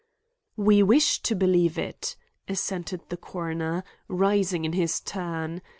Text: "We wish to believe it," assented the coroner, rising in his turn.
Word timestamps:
"We 0.57 0.81
wish 0.81 1.21
to 1.21 1.35
believe 1.35 1.77
it," 1.77 2.15
assented 2.47 3.01
the 3.09 3.17
coroner, 3.17 3.83
rising 4.07 4.65
in 4.65 4.73
his 4.73 4.99
turn. 4.99 5.61